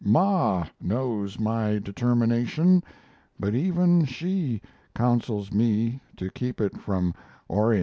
Ma 0.03 0.65
knows 0.81 1.37
my 1.39 1.77
determination, 1.77 2.83
but 3.39 3.53
even 3.53 4.03
she 4.03 4.59
counsels 4.95 5.51
me 5.51 5.99
to 6.17 6.31
keep 6.31 6.59
it 6.59 6.75
from 6.79 7.13
Orion. 7.47 7.79